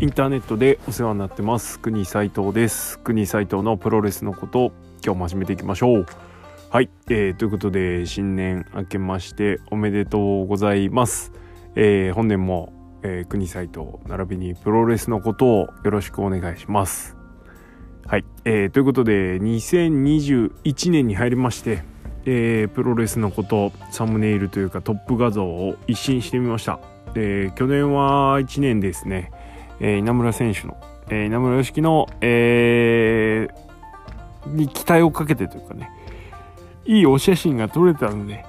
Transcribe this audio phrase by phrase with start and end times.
[0.00, 1.80] インターネットでお世話になってます。
[1.80, 3.00] 国斉藤です。
[3.00, 4.72] 国斉藤のプロレスのことを
[5.04, 6.06] 今日も始めていきましょう。
[6.70, 11.32] はい、えー、ということで新年明けましておめでとうございます、
[11.74, 12.72] えー、本年も、
[13.02, 17.16] えー、国斉藤並びにプロレスのことをよろしくお願いします。
[18.06, 21.82] はい、えー、ということで2021年に入りまして
[22.30, 26.78] えー、プロレスのことサムネイルというかトップ画像を一新してみました。
[27.14, 29.32] で去年は1年ですね。
[29.80, 30.76] えー、稲村選手の、
[31.08, 35.90] えー、稲村良樹の、えー、に期待をかけてというかね、
[36.84, 38.44] いいお写真が撮れたので、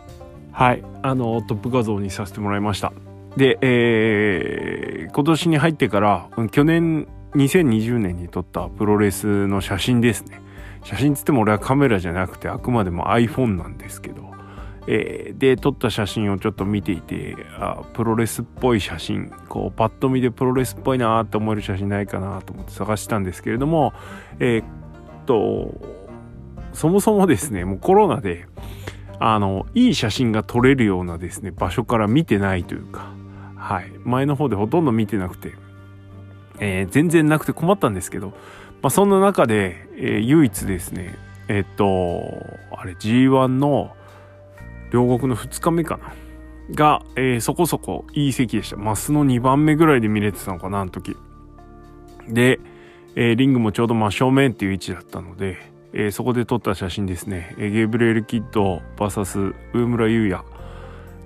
[0.51, 2.91] はい、あの、トップ画像にさせてもらいました。
[3.37, 10.41] で、えー、今年に入ってから、去年、2020年に撮ったプロレスの写真ですね。
[10.83, 14.28] 写真つっても俺はカメラじゃなくてあくまでも iPhone なんですけど、
[14.91, 23.93] えー、で撮った写真をちょっと見ていてあプロレスっぽい写真こうパッと見でプロレスっぽいなって思える写真ないかなと思って探したんですけれども
[24.39, 24.65] えー、っ
[25.27, 25.75] と
[26.73, 28.47] そもそもですねもうコロナで
[29.19, 33.11] あのいい写真が撮れるようなですね場所から見てないというか
[33.55, 35.53] はい前の方でほとんど見てなくて、
[36.59, 38.29] えー、全然なくて困ったんですけど、
[38.81, 41.15] まあ、そんな中で、え、唯一ですね
[41.47, 42.23] えっと
[42.71, 43.95] あれ G1 の
[44.91, 46.13] 両国の2日目かな。
[46.71, 48.77] が、えー、そこそこいい席でした。
[48.77, 51.15] マスの2番目ぐらいで見れてたのかな、あの時。
[52.27, 52.59] で、
[53.15, 55.57] えー、リングもちょうど真正面っていう位置だったので、
[55.93, 57.55] えー、そこで撮った写真ですね。
[57.57, 60.43] えゲーブリエル・キッド VS 上村優也。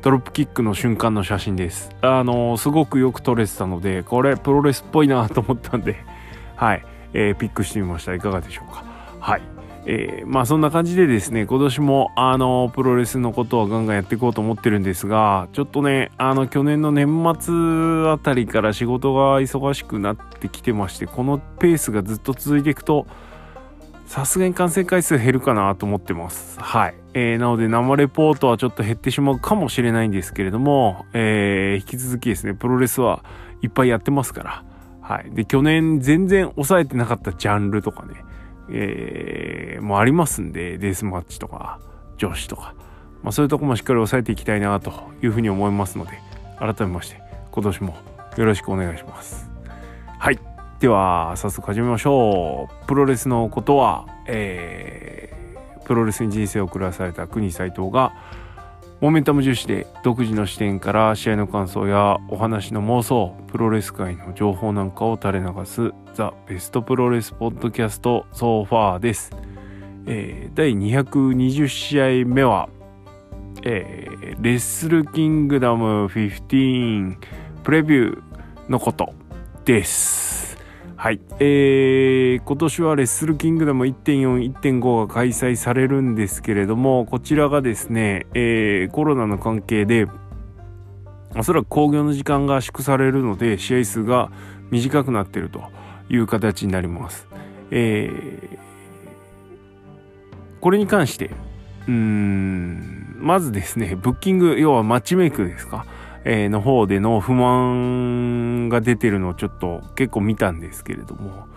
[0.01, 1.89] ドロップキックの瞬間の写真です。
[2.01, 5.97] あのすごくよく撮れてたので、これプロレスっぽいなと思ったんで、
[6.55, 8.13] はい、えピックしてみました。
[8.13, 8.83] いかがでしょうか。
[9.19, 9.52] はい。
[9.85, 17.07] えー、まあそんな感じでですね今年もあのプロレスのことはガンガンやっていこうと思ってるんですがちょっとねあの去年の年
[17.39, 23.07] 末あたりから仕事が忙しくなってきてましてこのペースがずっと続いていくと
[24.05, 26.59] さすがに感染回数減るかなと思ってます。
[26.59, 33.23] はい、えー、なので生レポートはちょっと減ってしまうかもしれないんですけれども、えー、引き続きですねプロレスは
[33.61, 34.63] いっぱいやってますから。
[35.01, 35.31] はい。
[35.31, 38.23] で去年全然抑えてなかったジャンルとかね
[38.69, 41.79] えー、もありますんで、デスマッチとか、
[42.17, 42.73] 女子とか、
[43.23, 44.91] まあ、そういうとこもしっかり抑えていきたいなと
[45.21, 46.11] いうふうに思いますので、
[46.59, 47.95] 改めまして、今年も
[48.37, 49.49] よろしくお願いします。
[50.19, 50.39] はい。
[50.79, 52.87] では、早速始めましょう。
[52.87, 58.13] プロレスのことは、えー、プロレスに人生を送らされた国斎藤が、
[59.03, 69.31] モメンタム重視で独自の視点から試合の感想やお話の妄想、プロレス界の情報なんかを垂れ流すザ・ベストプロレスポッドキャストソファーです。
[70.05, 72.69] えー、第220試合目は、
[73.63, 77.17] えー、レッスルキングダム15
[77.61, 79.13] プレビューのこと
[79.65, 80.52] です。
[81.03, 81.19] はい。
[81.41, 90.07] えー、今年はレッスルキングダム1.4、1.5が開催されるんですけれども、こちらがですね、えー、コロナの関係で、
[91.35, 94.31] おそらく興行の時間が圧縮されるので、試合数が
[94.71, 95.63] 短くなっていると
[96.09, 97.27] いう形になります。
[97.69, 98.57] えー、
[100.61, 101.31] これに関して、
[101.85, 105.85] うーん、まずですね、ブッキング、要はマッチメイクですか？
[106.25, 111.47] えー、の方での不満が出てるのをちょっと結構見たんですけれども、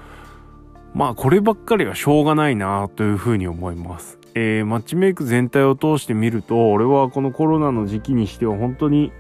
[0.95, 4.19] まあこればっかりはしょうがないなというふうに思います。
[4.35, 9.13] えー、マッチメイク全体を通して見ると、俺はこのコロナの時期にしては本当に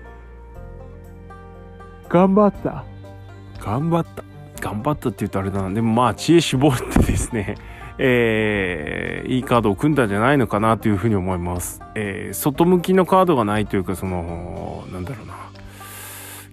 [2.08, 2.84] 頑張った。
[3.58, 4.24] 頑張った。
[4.60, 5.70] 頑張ったって言うとあれだな。
[5.70, 7.56] でもまあ知恵絞ってですね、
[7.98, 11.80] えー、いいカードを組んだんじゃないのかなというふうに思います。
[11.94, 15.34] えー、外向きのカードがないというか、その、なんだろうな、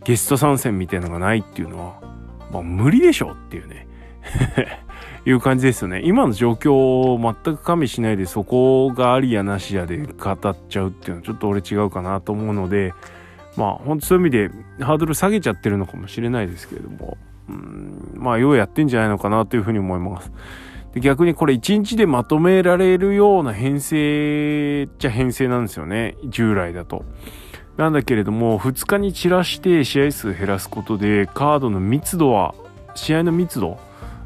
[0.06, 2.02] ゲスト参戦みたいなのがないっていうのは、
[2.52, 3.88] まあ無理でしょっていうね、
[5.26, 6.02] いう感じですよね。
[6.04, 10.38] 今の状況を全く加味しないでそこがありやなしやで語っ
[10.70, 12.94] ちゃうっていうのはちょっと俺違うかなと思うので、
[13.58, 14.32] まあ本当そういう意味
[14.78, 17.18] でハードル下げちゃってるのかもしれないですけれども、
[17.50, 20.32] うんまあようやってんじゃないのかなというふうに思います。
[20.94, 26.16] で逆にこれ1日でまとめられるような編成っちゃ編成なんですよね。
[26.26, 27.04] 従来だと。
[27.78, 32.54] なんだけれども、2日に散らして試合数減らすことで、カードの密度は、
[32.94, 33.80] 試合の密度、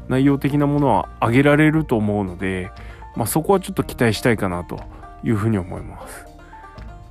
[0.08, 2.70] 内容的なものは上げられると思うので、
[3.16, 4.80] まあ、そこはちょっと期待したいかなと
[5.24, 6.26] いうふうに思います。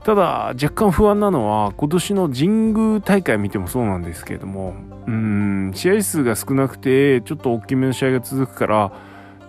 [0.04, 4.76] ただ、若干不安なのは、今年の神宮大会見てもそうなんですけれども、
[5.08, 8.92] うん、試合数が少なくて、ちょっと大きめの試合が続くから、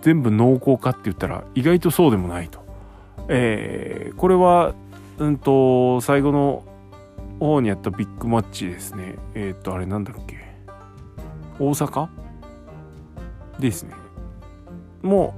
[0.01, 2.59] 全部濃厚かって言ったら意外とそうでもないと。
[3.27, 4.73] えー、これは、
[5.17, 6.63] うんと、最後の
[7.39, 9.15] 方にやったビッグマッチですね。
[9.35, 10.37] えっ、ー、と、あれなんだっけ？
[11.59, 12.07] 大阪？
[13.59, 13.93] ですね
[15.01, 15.35] も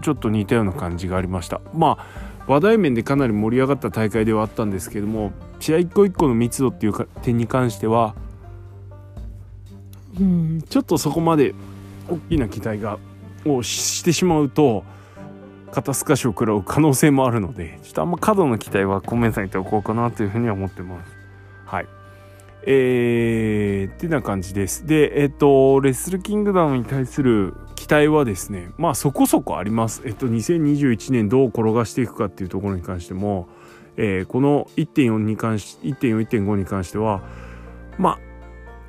[0.00, 2.06] うちょっと似たような感じがありましたまあ
[2.46, 8.14] 話題面でかなり盛り上がった大会ではあったんですけども試合一個一個の密度っていう点に関しては
[10.20, 11.52] うんちょっとそこまで
[12.08, 13.00] 大きな期待が
[13.44, 14.84] をしてしまうと
[15.70, 21.12] 肩透かしを食らう可能性もあるのでちょっとあんま過度の期待はコメントにておこうかなというふうには思ってます。
[21.66, 21.86] はい
[22.70, 24.86] えー、ってな感じです。
[24.86, 30.02] で、えっ、と、レッスルキングダムに対する期待はですね、まあそこそこあります。
[30.04, 33.48] えっと、2021年どう転がしていくかっていうところに関しても、
[33.96, 37.22] えー、この1.4に関し、1.4、1.5に関しては、
[37.96, 38.18] まあ、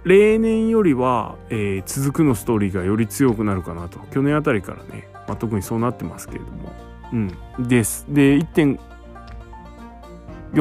[0.05, 3.99] 例年よりは、えー、続くのストーリーがより強くなるかなと。
[4.11, 6.71] 去年あたりからね、まあ、特にそうなってますけれども。
[7.11, 7.67] うん。
[7.67, 8.05] です。
[8.09, 8.77] で、1.4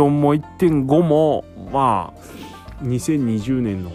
[0.08, 3.92] も1.5も、まあ、2020年の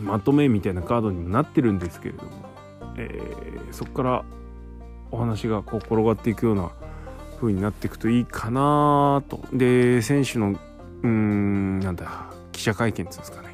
[0.00, 2.30] まとめみたいなカードにもなってるんですけれども、
[2.96, 4.24] えー、そこから
[5.10, 6.70] お話がこう転がっていくような
[7.40, 9.40] 風になっていくといいかなと。
[9.52, 13.51] で、選手の、うーん、なんだ、記者会見っていうんですかね。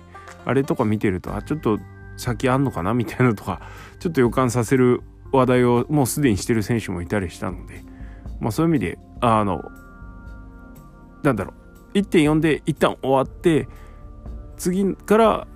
[0.48, 1.78] あれとか見てると、あ、ちょっと
[2.16, 2.94] 先あんのかな？
[2.94, 3.60] みたいなのとか、
[4.00, 7.84] ちょっと予感させる話題をもうすでにしてる選手もいたりしたので、
[8.40, 9.62] まあそういう意味で、あの、
[11.22, 11.52] なんだろ
[11.94, 13.68] う、1.4で一旦終わって、
[14.56, 15.46] 次から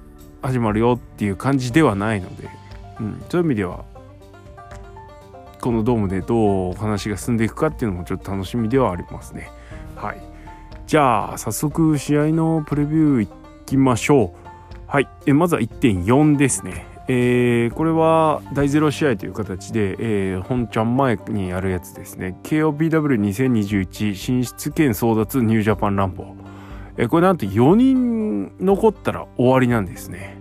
[0.42, 2.50] 始まるよっていう感じではないので、
[3.00, 3.84] うん、そういう意味では
[5.62, 9.50] このドームでどうお話が進んでいくかっていうのもちょっと楽しみではありますね。
[9.96, 10.20] はい。
[10.86, 13.28] じゃあ早速試合のプレビューい
[13.64, 14.41] きましょう。
[14.92, 15.08] はい。
[15.24, 16.84] えまずは1.4ですね。
[17.08, 22.38] えー、これは第0試合という形で、えー、本ちゃん前にやるやつですね。
[22.42, 26.34] KOPW2021 進出権争奪ニュージャパンランボー。
[26.98, 30.36] えー、これなんと4人残ったら終わりなんですね。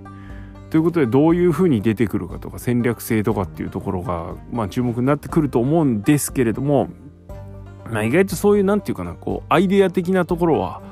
[0.69, 6.89] ということでどういうふうに出てくるかとか戦略性とかっていうところが、まあ、注目になってくると思うんですけれども、
[7.89, 10.90] まあ、意外とそういう何て言うかなこうアイデア的なところは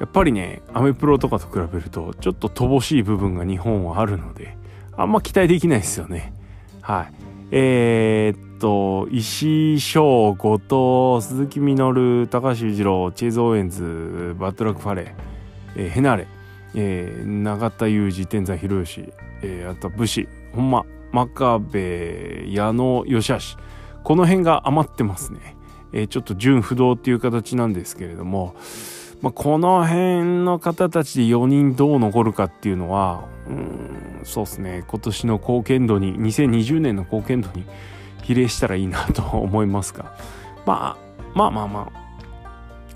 [0.00, 4.56] やっぱりねアメプロとかと比べるとちょっと乏しい部分が日本はあるので
[4.96, 6.34] あんま期待できないですよね。
[6.80, 7.12] はい。
[7.52, 15.12] えー、っと、石井、SHO、後藤、鈴木みのる、高橋裕次郎、チェーズ・オーエンズ、バッドラック・ファレー、
[15.76, 16.26] えー、ヘナレ、
[16.74, 19.12] えー、永田裕二天山博義、
[19.42, 23.38] えー、あと武士本間真壁矢野義橋
[24.04, 25.56] この辺が余ってますね、
[25.92, 28.54] えー、ちょっと純不動っていう形なんですけれども、
[29.22, 37.64] まあ、この辺の方たちで4人どう残るかっていうのはうんそうですね今年の貢献度に2020年の貢献度に
[38.22, 40.16] 比例したらいいなと思いますが、
[40.64, 42.00] まあ、まあまあまあ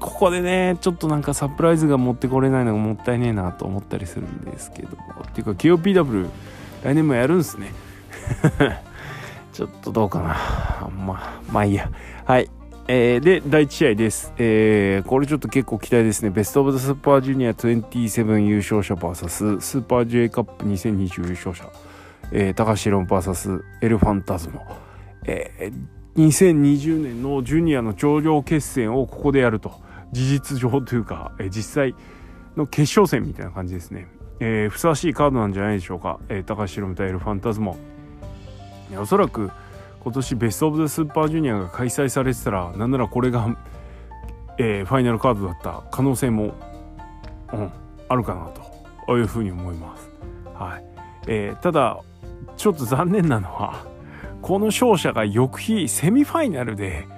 [0.04, 5.24] ここでね、ちょっとなんかサプライズが持ってこれないのがもったいねえなと思ったりするんですけども。
[5.26, 6.28] っていうか KOPW
[6.84, 7.72] 来年もやるんですね。
[9.54, 10.90] ちょっとどうかな。
[11.06, 11.88] まあ、まあいいや。
[12.26, 12.50] はい。
[12.86, 14.34] えー、で、第1試合です。
[14.36, 16.28] えー、これちょっと結構期待ですね。
[16.28, 21.72] ベストオブザスーパージュニア27優勝者 VS スーパー J カップ2020優勝者、
[22.30, 24.60] えー、高橋ロン VS エルファンタズモ。
[25.24, 29.80] えー、2020年のジュニアの頂上決戦をここでやると。
[30.12, 31.94] 事実上というか、え実際
[32.54, 34.08] の決勝戦みたいな感じですね。
[34.40, 36.20] えー、ふさわしいカードなんじゃないでしょうか。
[36.28, 37.78] えー、高橋宏対エルファンタズモ。
[38.98, 39.50] おそらく
[40.04, 43.56] 今年ベストオブザスーパージュニアが開催されてたら、なんならこれが、
[44.58, 46.54] えー、ファイナルカードだった可能性も、
[47.52, 47.72] うん、
[48.08, 48.50] あるかな
[49.06, 50.10] というふうに思います。
[50.54, 50.84] はい。
[51.26, 51.98] えー、ただ、
[52.56, 53.86] ちょっと残念なのは、
[54.44, 57.08] この勝者が翌日セミファイナルで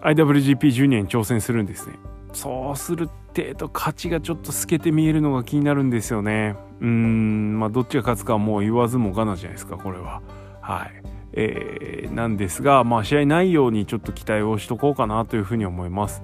[0.00, 1.94] IWGP ジュニアに挑戦するんですね
[2.32, 10.20] そうする程度価値がちょっと透けて見えるのが気になるんですよねうんまあどっちが勝つかはもう言わずもがなじゃないですかこれは
[10.60, 16.22] はいえー、なんですがまあ試合内容にちょっと期待をしとこうかなというふうに思います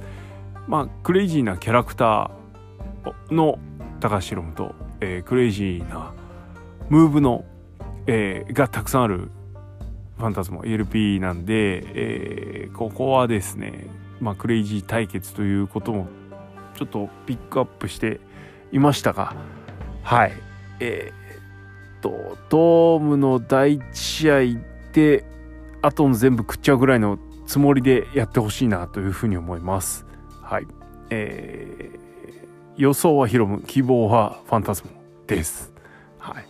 [0.66, 3.58] まあクレイジーなキャラクターの
[4.00, 6.12] 高橋ロムと、えー、クレイジーな
[6.88, 7.44] ムーブの、
[8.06, 9.30] えー、がたくさんある
[10.18, 13.86] ファンタズモ ELP なんで、えー、ここはですね、
[14.20, 16.06] まあ、クレイジー対決ということも
[16.76, 18.20] ちょっとピックアップして
[18.72, 19.34] いましたが、
[20.02, 20.32] はい。
[20.80, 25.24] えー、っと、ドームの第1試合で、
[25.80, 30.06] あとの全部食っちゃうぐらいのつもりでやってほしいなというふうに思います。
[30.42, 30.66] はい。
[31.10, 34.90] えー、予想はヒロム、希望はファンタズモ
[35.26, 35.72] です。
[36.18, 36.46] はい。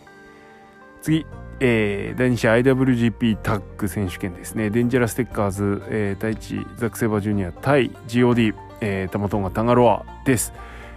[1.01, 1.25] 次、
[1.59, 4.69] えー、第2試合 IWGP タッグ選手権ですね。
[4.69, 10.53] デンジャラステッカーズ、えー、第1ザック・セバージュニア対 GOD、えー、タマトンガタンガロアです。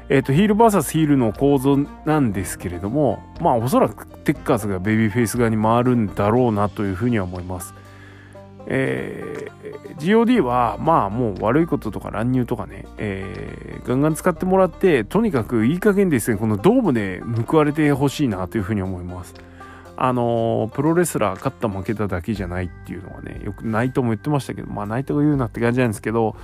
[0.08, 7.74] えっ、ー、とヒール VS ヒールの構造なんですけれどもまあおそらくテッカーズがベビーフェイス側に回るんだろうなというふうには思います。
[8.68, 19.34] えー、GOD はまあもう悪いこととか乱入とかね、えー、ガンガン使ってもらってとにかくいい加減ですねこのドームで報われてほしいなというふうに思います。
[19.98, 26.36] あのプロレスラー勝った負けただけじゃないっていうのはねよくナイトも言ってましたけどまあナイトが言うなって感じなんですけど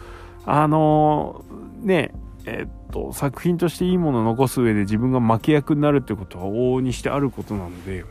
[0.47, 1.45] あの
[1.83, 2.12] ね
[2.44, 8.04] えっと作品としていいものを残す上で自分が負け役になるってことは往々にしてあることなので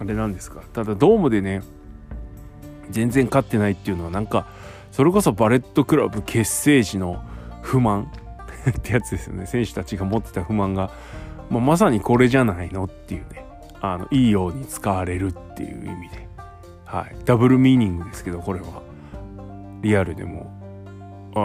[0.00, 0.62] あれなんですか。
[0.72, 1.62] ただドームでね
[2.90, 4.46] 全然勝ってないっていうのはなんか
[4.90, 7.22] それこそバレットクラブ結成時の
[7.62, 8.10] 不満
[8.68, 9.46] ってやつですよね。
[9.46, 10.90] 選手たちが持ってた不満が、
[11.50, 13.44] まあ、まさにこれじゃないのっていうね。
[13.80, 16.26] あのいいように使われるっていう意味で、
[16.86, 18.82] はい、ダブルミーニングですけどこれは。
[19.82, 20.50] リアルでも。
[21.34, 21.40] あ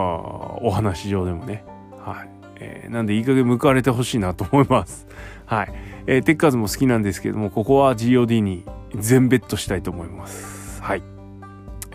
[0.61, 1.65] お話上でもね。
[2.03, 5.07] はい、えー、なんでいい加減報われてほしいなと思います。
[5.45, 5.73] はい、
[6.07, 8.65] えー、テッカーズも好きなんですけどもここは GOD に
[8.95, 10.81] 全ベットしたいと思います。
[10.81, 11.03] はい。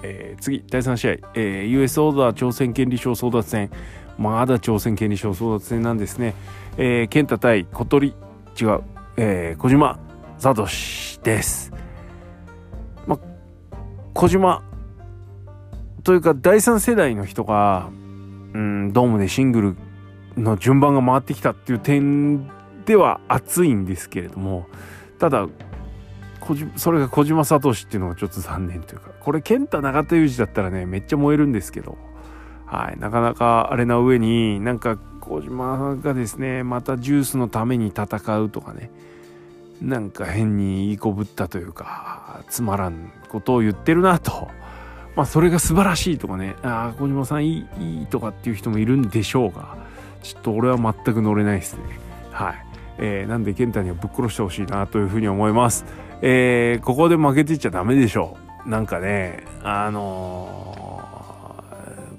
[0.03, 3.71] えー、次第3試合、えー、US オーダー挑戦権利賞争奪戦。
[4.19, 6.35] まだ挑戦権利賞争奪戦なんですね、
[6.77, 8.15] えー、健太対小鳥。
[8.61, 8.83] 違う、
[9.17, 9.99] えー、小島
[10.39, 10.67] 聡
[11.25, 11.73] です。
[13.07, 13.19] ま、
[14.13, 14.63] 小島
[16.05, 17.89] というか第3世代の人が、
[18.53, 19.77] うん、ドームでシングル
[20.37, 22.49] の順番が回ってきたっていう点
[22.87, 24.67] では熱いんですけれども
[25.19, 25.49] ただ
[26.77, 31.97] それが小島聡っていうのがちょっと残念というかこれ健太永田裕二だったらねめっちゃ燃えるんですけど、
[32.67, 38.91] はい、なかなかあれな上になんか小島がですねまたジュースのために戦うとかね
[39.81, 44.49] なんか変にいいこぶったというかつまらんことを言ってるなと。
[45.17, 49.77] まあそれが素晴らしいとかね、ああ、小島さんいい、いいとかっていう人もいるんでしょうが、
[50.25, 51.83] ちょっと俺は全く乗れないですね。
[52.33, 52.55] はい。
[52.99, 55.85] えー、なんで健太にはぶっ殺してほしいなというふうに思います。
[56.23, 58.69] えー、ここで負けていっちゃダメでしょう。
[58.69, 61.63] なんかね、あの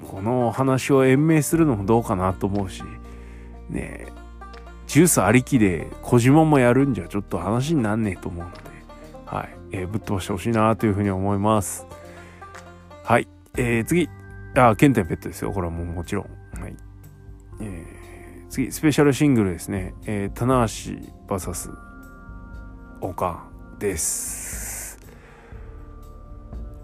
[0.04, 2.84] ー、この話を延命するのもどうかなと思うし、
[3.70, 4.06] ね
[4.86, 8.60] ジュースありきで小島もやるんじゃちょっと話になんねえと思うので、
[9.26, 11.88] はい、えー、ぶっ飛ばしてほしいなというふうに思います。
[13.04, 14.08] はい、えー、次、
[14.56, 15.52] あ、ケンテンペットですよ。
[15.52, 16.35] これはもうもちろん。
[17.62, 19.94] えー、次、スペシャルシングルですね。
[20.06, 20.94] えー、棚橋
[21.28, 21.74] VS
[23.02, 23.46] オカ
[23.76, 25.00] ンです。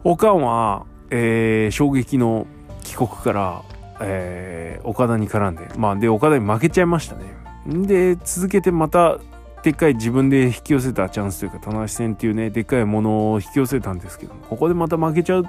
[0.03, 2.47] オカンは、えー、衝撃の
[2.83, 3.63] 帰国から、
[4.01, 7.41] えー、岡田に絡んで、まあ、で、岡田に負けちゃいましたね。
[7.65, 9.19] で続けてまた
[9.63, 15.43] でっかい自分で引き寄せたチャンスというか棚橋戦っていうねでっかいものを引き寄せたんですけどもここでまた負けちゃっ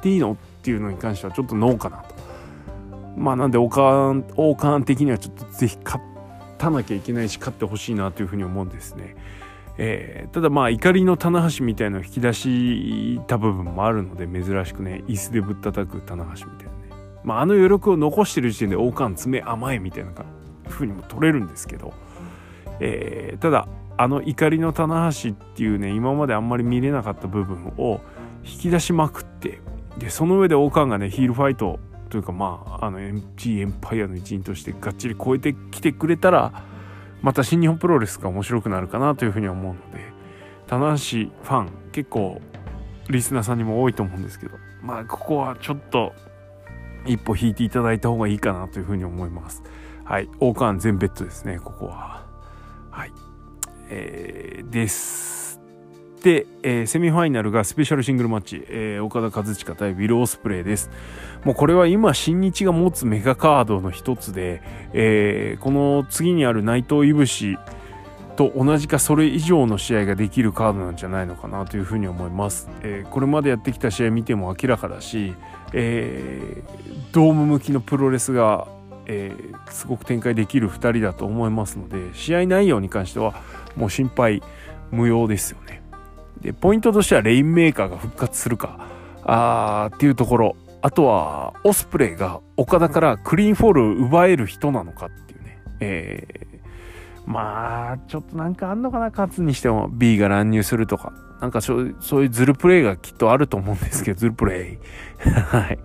[0.00, 0.32] ていいの？
[0.32, 2.14] っていうのに関してはちょっとノーかなと
[3.18, 6.02] まあなんで王冠王冠的にはちょっとぜひ勝
[6.58, 9.16] たなきゃいけないし勝ってほしいなというふうに思うんですね。
[9.80, 16.78] えー、ただまあ怒りの棚橋みたいなの引き出した部分もあるので珍しくね椅子でぶったたく棚橋みたいなね
[17.22, 20.12] まああの余力を残してる時点で王冠爪甘いみたいな
[20.66, 21.94] ふうにも取れるんですけど、
[22.80, 28.00] えー、ただあの怒りの棚橋っていうね今まであんまり見れなかった部分を
[28.44, 29.60] 引き出しまくって
[29.98, 36.64] でその上で王冠がねヒールファイトというかまああの MG エンパイアの一員としてがっちり超えてきてくれたら
[37.22, 40.04] また新日本プロレスが面白くなるかなというふうに思うので
[40.66, 42.40] 棚橋ファン結構
[43.08, 46.12] リスナーさんにも多いと思うんですけどまあここはちょっと
[47.06, 49.62] 一歩引いていただいた方がいいかなというふうに思います。
[50.04, 50.28] はい。
[50.40, 52.26] 王冠全ベッドですね、ここは。
[52.90, 53.12] はい。
[53.90, 55.37] えー、です。
[56.22, 60.90] で、えー、セミファイナルがスペシャルシングルマッチ、えー、岡田和親対ウィル・オスプレイです。
[61.44, 67.56] もうこれは今、新日が持つメガカードの一つで、えー、この次にある内藤いぶし
[68.36, 72.68] と同じかそれ以上の試合ができるカードなんじゃないのかなというふうに思います。
[72.82, 75.34] え、これまでやってきた試合見ても明らかだし、
[75.72, 76.62] え、
[77.12, 78.66] ドーム向きのプロレスが
[79.08, 83.42] えー、すごく展開できる2人だと思いますので試合内容に関しては
[83.74, 84.42] もう心配
[84.90, 85.77] 無用ですよね。
[86.40, 88.88] でポイントとしてはレインメーカーが復活するか。
[89.24, 90.56] あっていうところ。
[90.80, 99.10] あとはオスプレイが岡田からクリーンフォールを奪える人なのかっていうね、えー、まあちょっとなんかあんのかな。
[99.10, 99.88] 勝つにしても。
[99.90, 101.12] B が乱入するとか。
[101.40, 105.30] なんかそういうズルプレイがきっとあると思うんですけど ズルプレイ。
[105.30, 105.78] はい。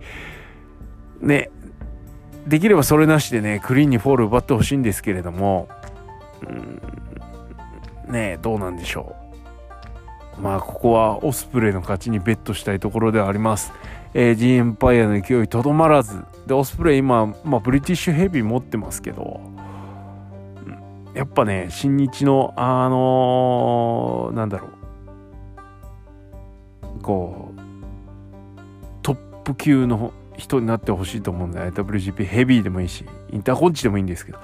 [1.20, 1.50] ね。
[2.46, 5.68] できればそれなしでね、クリーンにフォール奪ってほしいんですけれども、
[8.06, 9.23] うん、ねどうなんでしょう。
[10.40, 13.72] まあ、ここはオスプレイの勝ちにベットしたいところではあります。
[14.14, 19.40] えー、G エンパイアの勢いとどまらず、で、オスプレイ今、まあ、ブリティッシュヘビー持ってますけど、
[21.14, 24.68] やっぱね、新日の、あのー、なんだろ
[26.98, 27.60] う、こう、
[29.02, 31.70] トップ級の人になってほしいと思うんだよ。
[31.70, 34.38] WGP ヘビーでもいいし、インターコンチでもいいんですけど、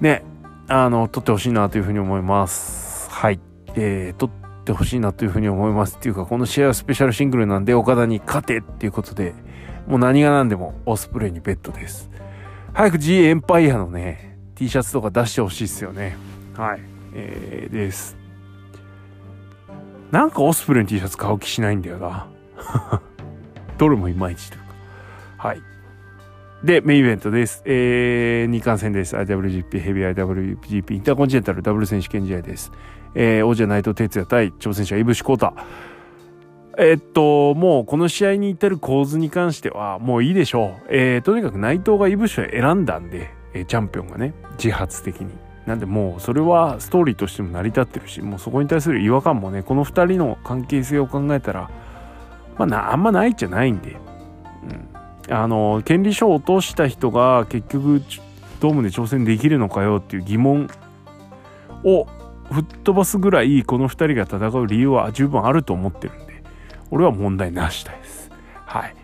[0.00, 0.24] ね、
[0.68, 3.10] あの、取ってほしいなというふうに思います。
[3.10, 3.40] はい。
[3.74, 5.96] えー、取ってほしいなというふうに思います。
[5.96, 9.34] っていうか、この試合はスペシャルシングルなんで、岡田に勝てっていうことで、
[9.86, 12.10] もう何が何でもオスプレイにベッドです。
[12.72, 16.16] 早く G エンパイアのね、T シャツとか出してほしいっすよね。
[16.56, 16.80] はい。
[17.14, 18.16] えー、です。
[20.10, 22.28] なんかオスプレイの T シャツ買う気しないんだよな。
[23.78, 24.60] どれもいまいちという
[25.38, 25.48] か。
[25.48, 25.62] はい。
[26.62, 27.62] で、メインイベントです。
[27.64, 29.16] えー、日韓戦です。
[29.16, 32.70] IWGP ヘビー IWGP インターコンチネンタルダブル選手権試合です。
[33.14, 35.54] えー、王者内藤哲也対挑戦者イブシコータ。
[36.78, 40.86] えー、っと、もうこの試合に至る構図に関してはもういいでしょう。
[40.88, 45.30] えー、とにかく内藤がイブシを選んだんで、えー、チャンピオンがね、自発的に。
[45.66, 51.70] なんでもうそれはストーリーとしても成り立ってるし、もうそこに対する違和感もね、この2人の関係性を考えたら、
[52.56, 53.96] まあ、あんまないじゃないんで、
[55.28, 55.34] うん。
[55.34, 58.02] あの権利書を落とした人が結局
[58.60, 60.68] ドームで挑戦できるのかよっていう疑問
[61.84, 62.06] を
[62.50, 66.42] 吹っ飛ばすぐらいこの2人が戦う理由は十分あると思ってるんで
[66.90, 68.30] 俺は問題なしです。
[68.66, 68.94] はい、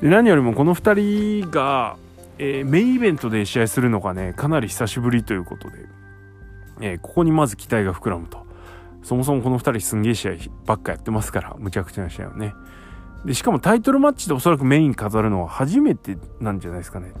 [0.00, 1.96] で何よりもこの2人が、
[2.38, 5.76] えー、メインイベントで試合するのがねかなり久しぶりということで、
[6.80, 8.46] えー、ここにまず期待が膨らむと。
[9.02, 10.32] そもそもこの2人すんげえ試合
[10.66, 12.52] ばっかやってますからむちゃくちゃな試合をね。
[13.24, 17.12] でしかもタイトルマッチでおそらくメイン飾るのは初めてなんじゃないですかね。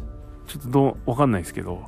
[0.46, 1.82] ちょっとどうわかんないですけど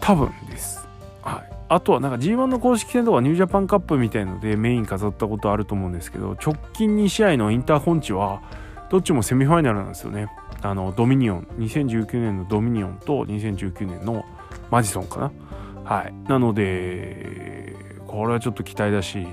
[0.00, 0.86] 多分です。
[1.22, 1.51] はい。
[1.74, 8.42] あとはなんか G1 の公式戦とかニュージャパンカップみたいのでメイン飾ったことあると思うんですけど直近2試合のインターホンチは
[8.90, 10.28] どっちもセミファイナルなんですよね。
[10.60, 11.48] あのドミニオン。
[11.58, 14.26] 2019年のドミニオンと2019年の
[14.70, 15.32] マジソンかな。
[15.82, 16.14] はい。
[16.28, 17.74] なので
[18.06, 19.26] これはちょっと期待だし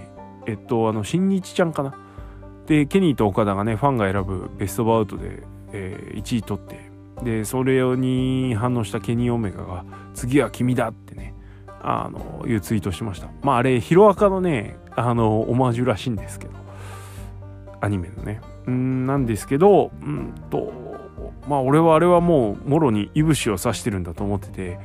[0.47, 1.93] えっとあの新日ちゃんかな。
[2.67, 6.89] でケニーと岡田がねファンが選ぶベストバウトで、えー、1位取って
[7.21, 9.83] でそれに反応したケニー・オメガが
[10.15, 11.35] 「次は君だ!」ってね
[11.81, 13.29] あのいうツイートしました。
[13.41, 16.53] まああれヒロアカのねあのオマージュらしいんですけど。
[17.81, 18.41] アニメのね。
[18.67, 20.73] うんなんですけどうんと
[21.47, 24.79] まあ俺はあれはもうもろにいぶしを指してるんだと思ってて。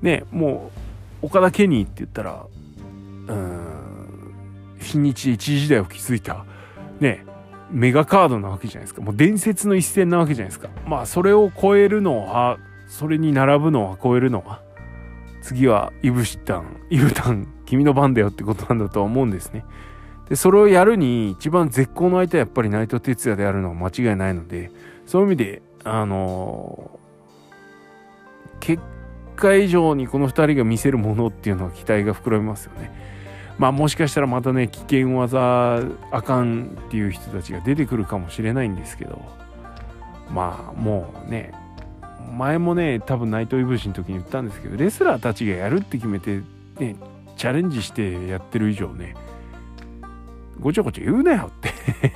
[0.00, 0.70] ねも
[1.22, 2.46] う岡田ケニーって言ったら
[3.26, 4.34] うん
[4.80, 6.44] 新日で一時代を築いた。
[7.00, 7.24] ね
[7.70, 9.02] メガカードなわけじゃないですか。
[9.02, 10.68] もう伝説の一戦なわけじゃないですか。
[10.86, 14.62] まあそれを超えるのはそれに並ぶのは超えるのは。
[15.48, 19.64] 次はイブシタンイブタン君の番だよってことなんだとは思うんですね。
[20.28, 24.70] でそれをやるに一番絶好の相手はやっぱり内藤哲也であるのは間違いないので
[25.06, 28.82] そういう意味であのー、結
[29.36, 32.92] 果以上にこの2人が見せるものっていうのは期待が膨らみますよね。
[33.56, 39.22] まあもしかしたらまたね危険技あかんっていう人たちが出てくるかもしれないんですけど
[40.30, 41.54] まあもうね
[42.28, 46.42] 前もね多分内藤いぶしの時に言ったんですけどレスラーたちがやるって決めて
[46.78, 46.96] ね
[47.36, 49.14] チャレンジしてやってる以上ね
[50.60, 51.60] ごちゃごちゃ言うなよっ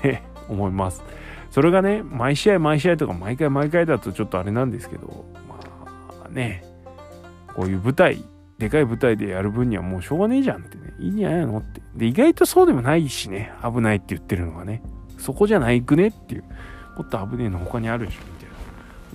[0.02, 1.02] て 思います
[1.50, 5.58] それがね毎試合毎試合とか毎回毎回だとちょっとあれなんですけどま
[6.26, 6.64] あね
[7.54, 8.24] こういう舞台
[8.62, 10.94] でかい舞台でやる分にはもうしょうがねえじゃんってね。
[11.00, 11.82] いいんじゃないのって。
[11.96, 13.52] で、意外とそうでもないしね。
[13.60, 14.82] 危ないって言ってるのがね。
[15.18, 16.44] そこじゃないくねっていう。
[16.96, 18.20] もっと危ねえの他にあるでしょ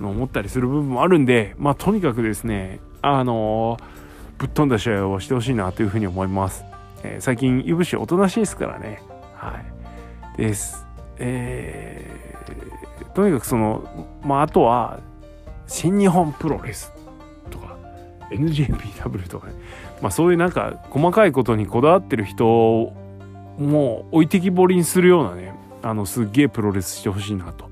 [0.06, 3.82] 思ったりする部分もあるんで、まあとにかくですね、あのー、
[4.38, 6.64] ぶっ飛んだ試合をしてほしいなというふうに思います。
[7.02, 9.02] えー、最近、いぶしおとなしいですからね。
[9.34, 9.60] は
[10.36, 10.38] い。
[10.38, 10.86] です。
[11.18, 15.00] えー、とにかくその、まああとは、
[15.68, 16.92] 新日本プロレス
[17.50, 17.76] とか
[18.30, 19.54] NJPW とかね、
[20.00, 22.44] まあ、そういうなんか細かいことにこだわってる人
[23.58, 27.70] も置いてきぼりにするようなねあのすっげえプロレスしてほしいなと、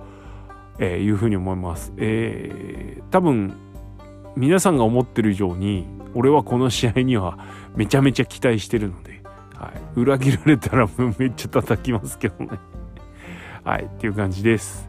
[0.79, 1.93] えー、いうふうに思います。
[1.97, 3.55] えー、多分
[4.37, 7.39] 皆さんが思ってる以上に俺はこの試合には
[7.75, 9.23] めちゃめちゃ期待してるので、
[9.55, 12.51] はい、裏切られたらめっちゃ叩きますけどね。
[13.65, 14.89] はいっていう感じです。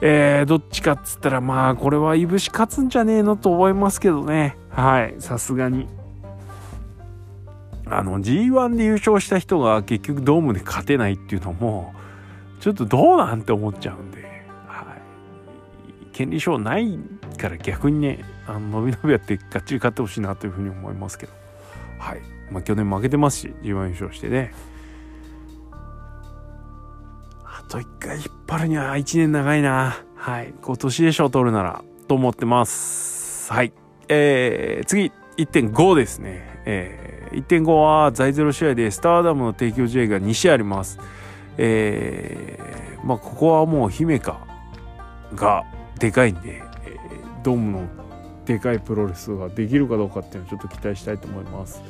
[0.00, 5.86] えー、どっちかっつったらまあこれはいぶし勝つんじゃねえのと思いますけどねはいさすがに
[7.86, 11.94] あの G1 で優勝した人が結局ドームで勝てないっていうのも
[12.60, 14.23] ちょっとどうなんて思っちゃうんで、
[16.14, 16.98] 権利書ない
[17.36, 21.32] から逆にねあの伸び伸びやってがっちり勝ってほしいなというふうに思いますけど
[21.98, 24.54] はいまあ去年負けてますし G1 優勝してね
[27.44, 30.04] あと1回引っ張るには1年長いな。
[30.16, 30.52] はい。
[30.60, 31.84] 今年でしょ、取るなら。
[32.08, 33.52] と思ってます。
[33.52, 33.72] はい。
[34.08, 35.12] えー、次。
[35.36, 36.62] 1.5ですね。
[36.64, 40.98] えー、1.5は在ゼロ試合でスターダムの提供試合が2試合あります。
[41.58, 44.38] えー、まあここはもう姫香
[45.34, 45.64] が
[45.98, 47.88] でかいんで、えー、ドームの
[48.44, 51.82] でかいプロレスができるかどうかっていうのをちょっと期待したいと思います。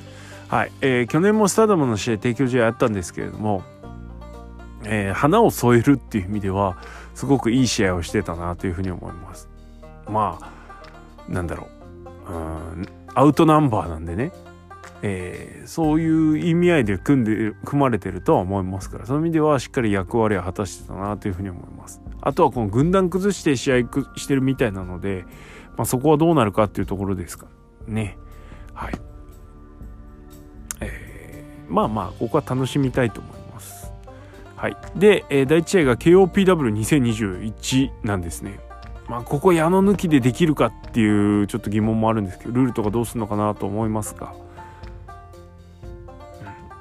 [0.48, 3.62] はい、えー、去年もスターダムの試合提供試合あったんですけれども、
[4.84, 6.76] えー、花を添えるっていう意味では
[7.14, 9.48] すごくいい試合をしてたなというふうに思います。
[10.08, 11.68] まあなんだろ
[12.28, 14.32] ううんアウトナンバーなんでね、
[15.02, 22.00] えー、そういう意味合いで組んで組まれてるとは思いますからその意味ではしっかり役割を果たしてたなというふうに思います。
[22.26, 23.76] あとはこの軍団崩して試合
[24.16, 25.26] してるみたいなので、
[25.76, 27.46] まあ、そこはどうなるかっていうところですか
[27.86, 28.16] ね。
[28.72, 28.94] はい。
[30.80, 33.92] えー、まあまあここは楽しみたいと思います。
[34.56, 38.58] はい、で、えー、第1試合が KOPW2021 なんですね。
[39.06, 44.32] まあ、ここ矢野抜きでできるかっていうちょっと疑問もあるんですけどルールとかどうするのかなと思いますが、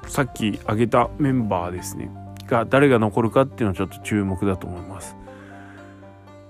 [0.06, 2.10] さっき挙げたメンバーですね
[2.46, 5.16] が誰が残るかっていうのはちょっと注目だと思います。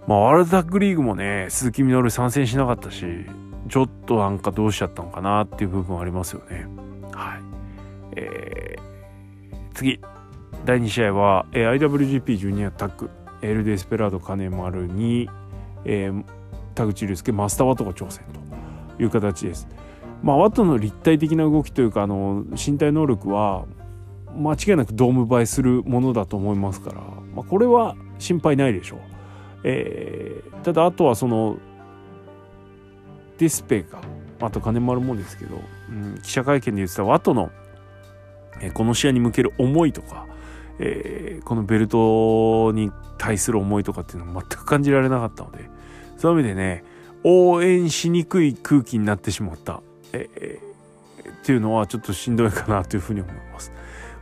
[0.06, 3.04] まあ、ワールドタッグリーグもね鈴木みのる参戦しなかったし
[3.68, 6.66] ちょっとなんかどうしちゃったのかなっていう部分ありますよね。
[7.12, 7.40] はい
[8.16, 10.00] えー、次
[10.64, 15.28] 第2試合は、えー、IWGP ジュニアタッグエル・デスペラード金丸に、
[15.84, 16.24] えー、
[16.74, 18.24] 田口竜介マスターワトが挑戦
[18.96, 19.66] という形です。
[20.22, 23.66] まあ、ワトの立体的な動きというかあの身体能力は
[24.36, 27.00] 間違いなくドーム映えするものだと思いますから、
[27.34, 29.13] まあ、これは心配ないでしょう。
[29.64, 31.58] えー、ただあとはその
[33.38, 34.00] ディスペが
[34.40, 35.56] あと金丸もですけど、
[35.88, 37.50] うん、記者会見で言ってたワトの、
[38.60, 40.26] えー、この試合に向ける思いとか
[40.78, 45.68] えー、このベルトに対する思いとかっていうのは全く感じられなかったので
[46.16, 46.84] そういう意味でね
[47.22, 53.72] 応援しにくい空気になってしまった、えー、っていうのはちょっとしんどいかなというふうに思います。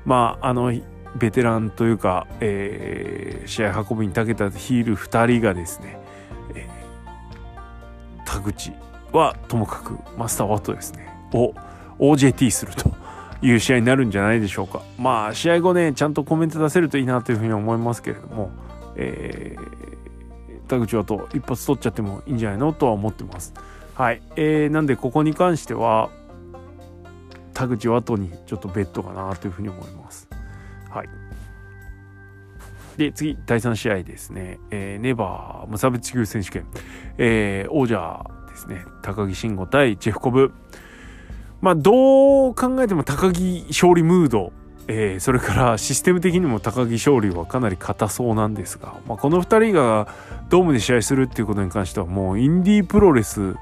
[0.05, 0.73] まああの
[1.17, 5.99] ベテランというか、えー、試合運びに長けたヒール2人がですね、
[6.55, 8.73] えー、田口
[9.13, 11.55] はともかくマスターワットですねを
[11.99, 13.03] OJT すると。
[13.43, 14.83] いう試合になるんじゃないでしょうか。
[14.99, 18.53] まあ試合後ねちゃんとコメント出せるといいなというふうに思いますけれども、
[18.95, 23.53] えー、田口はと一発取っちゃってもいいんじゃないのとは思ってます。
[23.95, 26.11] はい、えー、なんでここに関しては
[27.53, 30.29] 田口は後にちょっとベッドかなというふうに思います。
[30.93, 31.09] はい。
[32.97, 36.67] で次第3試合ですね、えー、ネバー無差別級選手権、
[37.17, 38.85] えー、王者ですね。
[39.03, 40.53] 高木慎吾対ジェフコブ。
[41.63, 44.53] まあ、どう考えても高木勝利ムード、
[44.89, 50.09] えー、それからシステム的にも高木勝利はかなり硬そうなんですが、まあ、この2人が
[50.49, 53.55] ドームで試合するっていうことに関してはもうインディープロレス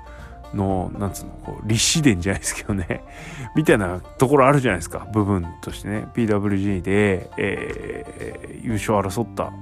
[0.55, 3.05] のなんつうのこう立志伝じゃないですけどね。
[3.57, 5.07] みたいなところあるじゃないですか。
[5.13, 6.07] 部分としてね。
[6.15, 9.53] PWG で、えー、優勝争った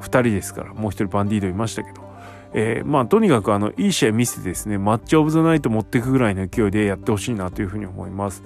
[0.00, 0.74] 2人ですから。
[0.74, 2.02] もう1人バンディードいましたけど。
[2.56, 8.42] えー、まあとにかくあのいい試合見せてですねマッチ・オブ・ザ・ナイト持っていくぐらいの勢いでやってほしいなというふうに思います。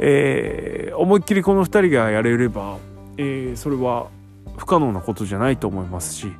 [0.00, 2.76] えー、思いっきりこの2人がやれれば、
[3.16, 4.08] えー、それは
[4.56, 6.32] 不可能なことじゃないと思いますし、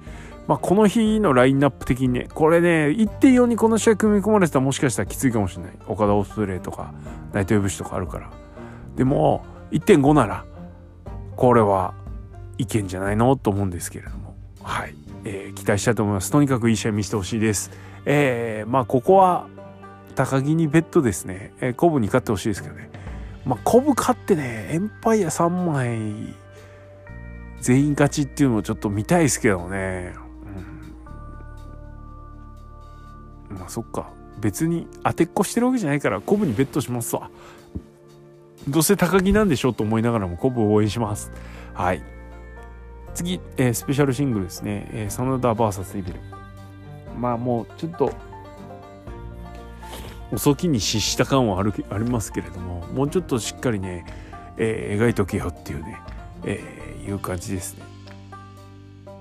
[0.48, 5.72] まあ、この日のラインナップ的にねこれね1.4にこの試合組み込まれてたらもしかしたらきついかもしれない。
[5.86, 6.94] 岡田オーストレイとか
[7.34, 8.30] ナイトウェブシとかあるから。
[8.96, 10.46] でも1.5なら
[11.36, 11.92] これは
[12.56, 13.36] いけんじゃないの？
[13.36, 14.34] と思うんですけれども。
[14.62, 14.94] はい。
[15.24, 16.32] えー、期待したいと思います。
[16.32, 17.70] とにかくいい試合見せてほしいです。
[18.06, 19.48] えー、まあここは
[20.14, 22.88] 高木にベッドですね、えー、コブに勝ってほしいですけどね。
[23.44, 26.34] まあコブ勝ってねエンパイア3枚
[27.60, 30.14] 全員勝ちっていうのをちょっと見たいですけどね、
[33.58, 34.10] まあそっか。
[34.40, 37.30] 別に当てっこしてるわけじゃないからコブにベットしますわ。
[38.68, 41.32] どうせ高木なんでしょうと思いながらもコブを応援します。
[41.74, 42.02] はい。
[43.14, 46.20] 次、えー、スペシャルシングルですね、えー、真田 VS イビル。
[47.18, 48.12] まあもうちょっと
[50.32, 54.04] 遅きに失した感はあるありますけれどももうちょっとしっかりね、
[54.56, 55.98] えー、描いとけよっていうね、
[56.44, 57.87] えー、いう感じですね。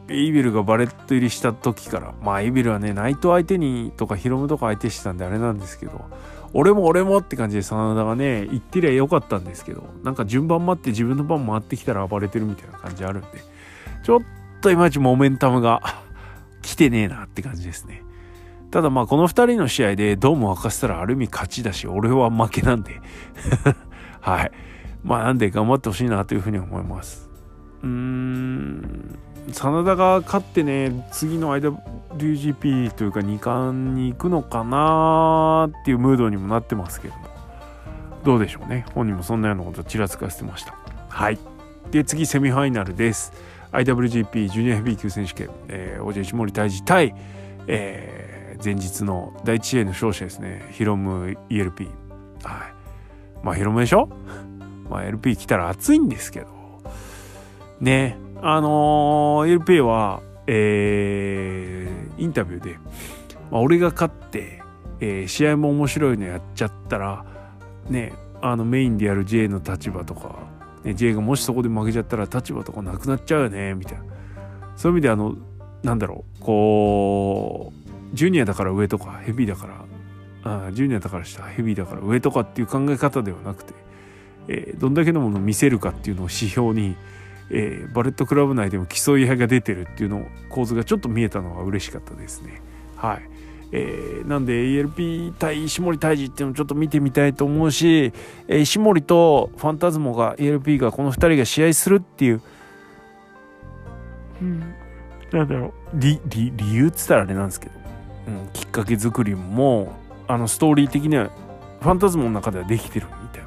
[0.09, 6.05] イビルがバレット入りした時からまあイビルはねナイト相手にとかヒロムとか相手してたんであれなんですけど
[6.53, 13.27] 俺も俺もって感じで真田がね言ってりゃよかったんですけどなんか順番待って自分の番回ってきたら暴れてるみたいな感じあるんで
[14.03, 14.21] ちょっ
[14.61, 15.81] といまいちモメンタムが
[16.61, 18.03] 来てねえなって感じですね。
[18.71, 22.99] ただまあこの2人の試合でドーム沸かせたらある意味勝ちだし、俺は負けなんで
[24.19, 24.51] はい。
[25.03, 27.29] まあなんで頑張ってほしいなというふうに思います。
[27.81, 29.17] うーん、
[29.53, 37.27] 真田が勝ってね、次の IWGP というか2冠に行くのかなっていうムードにもなってますけども。
[38.23, 38.85] どうでしょうね。
[38.93, 40.75] 本人もそんなようなことちらつかせてました。
[41.09, 41.39] はい。
[41.91, 43.31] で次セミファイナルです。
[43.71, 47.13] IWGP ジュニアヘビー級選手権、えー、王者石森泰治対、
[47.67, 51.85] えー、前日の第1試合の勝者ですねヒロム ELP
[52.43, 52.73] はい。
[53.43, 54.09] まあヒロムでしょ？
[54.89, 56.47] まあ LP 来たら熱いんですけど。
[57.79, 58.17] ね。
[58.41, 62.79] あのー、LP はえー、インタビューで、
[63.51, 64.63] まあ、俺が勝って、
[65.01, 67.25] えー、試合も面白いのやっちゃったら
[67.89, 70.47] ねあのメインでやる J の立場とか、
[70.83, 74.05] ね、J がもしそこで負けちゃったら立場とかなくなっちゃうよねみたいな。
[74.77, 75.35] そういう意味であの
[75.83, 79.67] なんだろうこうジュニアだから上とかヘビーだか
[80.43, 83.73] らあジュニアだから下ヘビーだから上とかっていう考え方ではなくて、
[84.47, 86.95] えー、どんだけのものを見せるかっていうのを指標に
[87.49, 92.61] えー、バレットクラブ内でも競い合いが出てるっていうの構図がちょっと見えたのは嬉しかったですね。
[92.95, 93.21] はい。
[93.71, 98.13] えー、なんで ELP 対石森泰治っていうのをちょっと見てみたいと思うし、
[98.47, 102.41] えー、石森とファンタズモが ELP がこの2人が試合するっていう、
[104.41, 104.59] うん、
[105.31, 105.73] なんだろう。
[105.93, 107.71] 理理理由っつったらあれなんですけど、
[108.27, 109.93] うん、きっかけ作りも
[110.27, 111.29] あのストーリー的には
[111.81, 113.46] ファンタズモの中ではできてるみたいな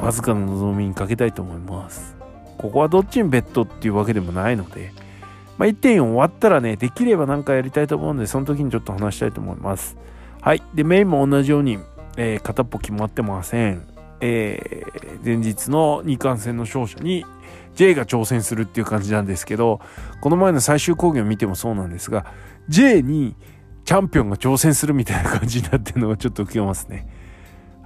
[0.00, 2.16] わずかな望みにかけたいと思います。
[2.56, 4.92] ここはどっちにベッドっていうわけでもないので、
[5.58, 9.96] まあ、1.4終わったらね、できれば何かやりたいと思うので、その時にちょっと話したいと思います。
[10.40, 10.62] はい。
[10.74, 11.78] で、メインも同じように、
[12.16, 13.86] えー、片っぽ決まってません。
[14.20, 17.24] えー、前日の2冠戦の勝者に
[17.74, 19.80] J が挑戦するっていう感じなんですけど、
[20.20, 22.26] この前の最終講義を見てもそうなんですが、
[22.68, 23.36] J に
[23.84, 27.06] チャンピオンが挑戦するみたいな感じになってるのがちょっと受けますね。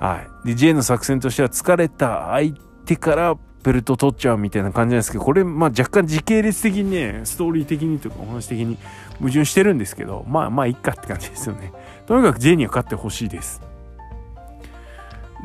[0.03, 0.49] はい。
[0.49, 2.53] で、J の作戦としては疲れた相
[2.85, 8.79] 手からベルト取っちゃうみたいな感じなんですけど、これ、まあ若干時系列的にね、ストーリー的にというかお話的に
[9.21, 11.73] 矛盾してるんですけど、まあまあいっかって感じですよね。
[12.07, 13.63] とにかく J には勝ってほしいです。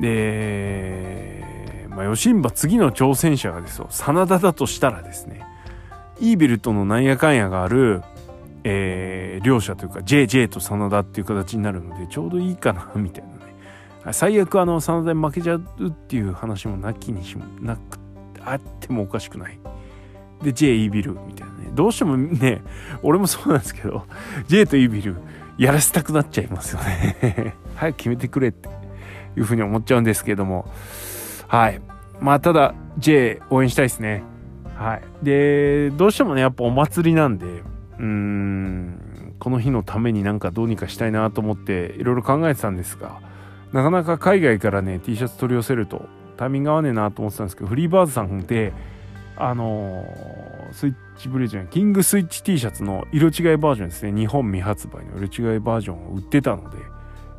[0.02, 5.46] で、まあ、吉ン次の挑戦者がですよ、真田だとしたらですね、
[6.20, 8.02] イーベルトのなんやかんやがある、
[8.64, 13.37] えー、両者というか JJ と真田っていう形になるのでちょうどいいかなみたいな
[14.14, 18.00] 最悪あの真田に負けちゃうっていう話もなきにしもなく
[18.44, 19.60] あってもおかしくない。
[20.42, 21.72] で J イービルみたいなね。
[21.74, 22.62] どうしてもね
[23.04, 24.06] 俺もそうなんですけど
[24.48, 25.16] J とイービル
[25.58, 27.56] やらせたくなっちゃいますよね。
[27.76, 28.70] 早く決めてくれって
[29.36, 30.72] いうふうに思っちゃうんですけども。
[31.48, 31.82] はい。
[32.20, 34.24] まあただ J 応援したいですね。
[34.76, 35.02] はい。
[35.24, 43.20] でどうしてもねやっぱお祭りなんでうーんこの日のためになんかどうにかしたいなと思っていろいろ考えてたんですが
[43.74, 46.06] なかなか海外からね T シャツ取り寄せると
[46.38, 48.74] タイミング合わねえなと思ってたんですけどフリーバーズさんで
[49.36, 54.12] あのー、スイッチブレージャーキングスイッチ T シャツの色違いバージョンですね。
[54.12, 56.78] 日本未発売の色違いバージョンを売ってたので、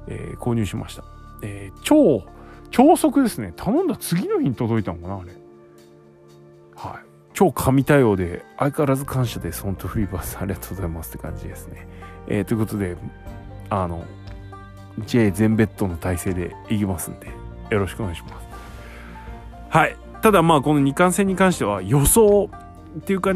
[0.07, 1.05] えー、購入しました、
[1.43, 2.25] えー、超
[2.71, 3.53] 超速ですね。
[3.57, 5.33] 頼んだ次の日に届いたのかなあれ。
[6.77, 7.09] はい。
[7.33, 9.63] 超神対応で相変わらず感謝です。
[9.63, 11.89] 本当フリーバーズありがとうございますって感じですね、
[12.27, 12.97] えー、ということで
[13.71, 14.05] あの
[15.07, 16.79] J 全ベッドの体制でい。
[16.79, 17.29] きますんで
[17.71, 18.49] よろしくお願いします
[19.69, 22.51] はいただまあこの2冠戦に関しては予想
[22.99, 23.33] っていうか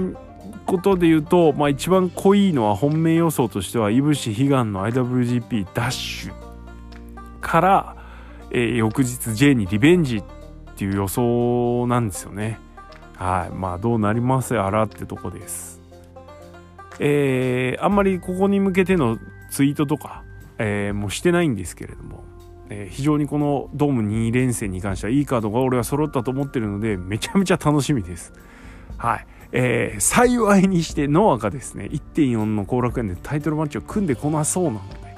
[0.66, 6.32] ことで言うと、まあ、一番濃いのは本命予想としてはいぶし悲願の IWGP ダッシュ
[7.40, 7.96] から、
[8.50, 10.24] えー、翌日 J にリベンジっ
[10.76, 12.58] ていう予想なんですよね
[13.16, 15.80] はいまあどうなりますやらってとこです
[16.98, 19.18] えー、あんまりここに向けての
[19.50, 20.22] ツイートとか
[20.62, 22.24] えー、もうしてないんですけれども、
[22.70, 28.32] えー、非常にこのドーム2連戦に関してはいいカードが俺は揃ったと思ってるのでめちゃめちゃ楽しみです。
[28.96, 29.26] はい。
[29.54, 35.14] えー、幸いにしてノアがですね1.4の後楽園でタイトルマッチを組んでこなそうなので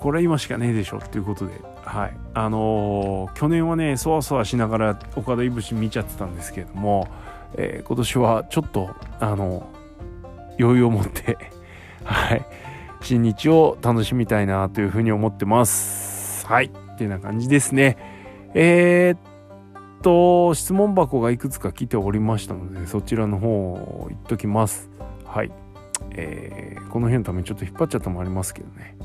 [0.00, 7.06] これは今しかねえでしょっていうことではいあのー、去年はねそわそわしながら岡田いぶし見ちゃってたんですけれども、
[7.54, 9.70] えー、今年はちょっとあの
[10.58, 11.38] 余裕を持って
[12.02, 12.44] はい
[13.04, 16.46] 新日を楽しみたいなというふうに思ってます。
[16.46, 16.66] はい。
[16.66, 17.96] ってな感じですね。
[18.54, 19.18] えー、っ
[20.02, 24.90] と、質問箱がいくつか来ておりましたので、そちらの方を言っときます。
[25.24, 25.52] はい。
[26.10, 28.96] えー、この辺のためにちょっと引っ張っちゃったもありますけどね。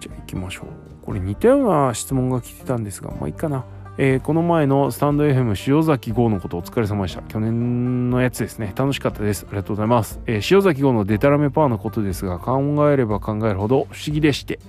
[0.00, 0.66] じゃあ行きましょう。
[1.04, 3.64] これ似たような質問が来てたんですが、まあいいかな。
[3.98, 7.20] えー、この前のスタンド FM 塩崎号のことお疲れ様でした。
[7.22, 8.72] 去年のやつですね。
[8.74, 9.44] 楽しかったです。
[9.46, 10.18] ありがとうございます。
[10.26, 14.60] えー、塩崎号のデタラメパワーのことですが、考えれば考えるほど不思議でして、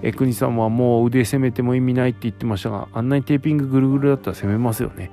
[0.00, 5.10] えー、国さんはもう腕攻めても意味ないって言ってましたが、あんなにテーピングぐるぐるだったら攻めますよね。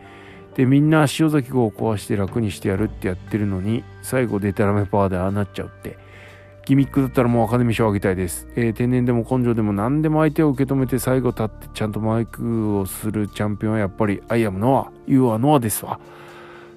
[0.56, 5.98] で、みんな塩崎号を壊して楽にしてやるってやってるのに、最後デタラメパワーでああなっちゃうって、
[6.70, 14.92] ギミックだったらもうアカデミー賞あげたいです、えー、天然でも根性でも何でも相手を受け止めて最後立ってちゃんとマイクをするチャンピオンはやっぱりアイアムノア。
[15.08, 16.00] You are ノアですわ。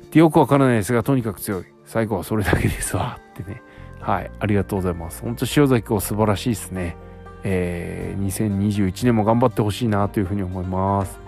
[0.06, 1.66] ってよくわからないですがとにかく強い。
[1.84, 3.20] 最後はそれだけですわ。
[3.34, 3.60] ってね。
[4.00, 4.30] はい。
[4.40, 5.20] ありがとうございます。
[5.20, 6.96] 本当塩崎君素晴らしいですね。
[7.44, 11.20] えー、2021年も頑張ってほしいなというふうに思います。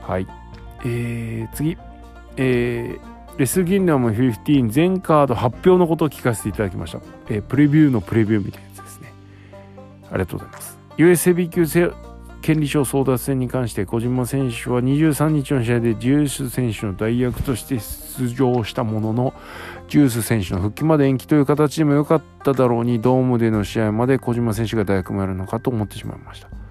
[0.00, 0.26] はい。
[0.86, 1.76] えー、次。
[2.38, 7.00] えーレスギンダム15全カード発表のことを聞かせていただきました。
[7.28, 9.12] えー、プレビューのプレビューみたいなやつですね。
[10.10, 10.78] ありがとうございます。
[10.96, 11.66] US ヘビー級
[12.44, 19.34] 権利書争奪戦に関して小島選手は23日の試合でジュース選手の代役として出場したものの
[19.88, 26.63] ジュース選手の復帰まで延期という形でも良かっただろうにドームでの試合まで小島選手が代役もやるのかと思ってしまいました。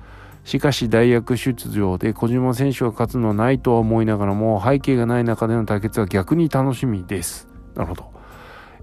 [0.43, 7.47] しかし代役出場で小島選手が勝つのはないとは思いながらも背景がない中での対決は逆に楽しみです。
[7.75, 8.13] なるほど。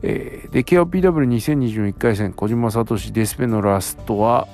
[0.03, 4.49] えー、で KOPW2021 回戦小島聡デスペのラストは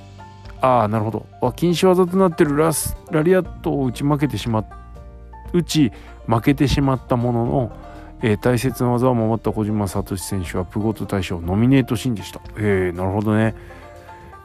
[0.61, 4.65] ああなるほど禁止技となってるラスラリアットを打ち負けてしま
[5.53, 5.93] 打ち
[6.27, 7.77] 負けてしまったものの、
[8.23, 12.41] えー、大切な技を守った小島聡選手はプゴト大賞ノミネートシーンでした。
[12.57, 13.55] えー、なるほどね。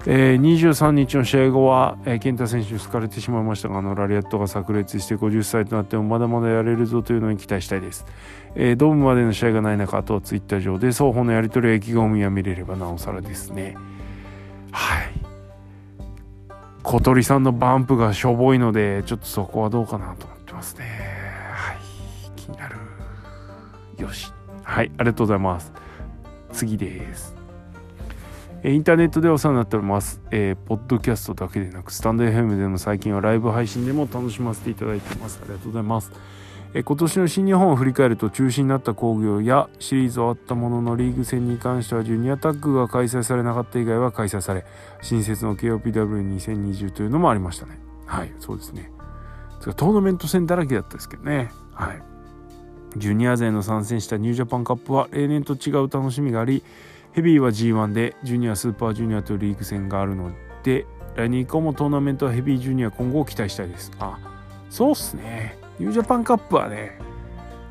[0.07, 8.05] えー、23日の試合後は、えー、健太選手に好かれてしまいましたがあのラリアットが炸裂して50歳となってもまだまだやれるぞというのに期待したいです、
[8.55, 13.75] えー、ドームまでの試合がない中あとはツイッター上で双方のやり取りや意気込みが見れればなおさらですね。
[14.71, 15.11] はい。
[16.83, 20.85] 小鳥さんのバンプがしょぼいのでちょっとそこはどうかなと思ってますね。
[21.53, 21.77] はい。
[22.35, 22.77] 気になる。
[23.97, 24.31] よし。
[24.63, 24.91] はい。
[24.97, 25.71] ありがとうございます。
[26.51, 27.30] 次です。
[28.63, 30.21] インターネットでお世話になっております。
[30.29, 35.39] えー、ポッドキャストだけでなく、スタンド FM でも最近はライブ配信でも楽しませていただいてます。
[35.41, 36.11] ありがとうございます。
[36.75, 44.63] えー、今年の新日本を振り返ると中止になった興行やシリーズ終わったもののリーグ戦に関してはジュニアタッグが開催されなかった以外は開催され、
[45.01, 47.79] 新設の KOPW2020 というのもありましたね。
[48.05, 48.91] はい、そうですね。
[49.59, 51.49] トーナメント戦だらけだったですけどね。
[51.73, 52.03] はい。
[52.97, 56.63] ジュニア勢の参戦したニュージャパンカップは例年と違う楽しみがあり、
[57.13, 60.31] ヘビーは G1 でジュニアスーパージュニアとリーグ戦があるの
[60.63, 63.91] で来年以降もトーナメントはヘビージュニア今後を期待したいです。
[63.99, 64.17] あ
[64.69, 65.57] そうっすね。
[65.77, 66.97] ニュージャパンカップはね